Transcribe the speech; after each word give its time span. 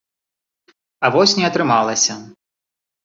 А 1.05 1.11
вось 1.15 1.37
не 1.41 1.45
атрымалася. 1.49 2.17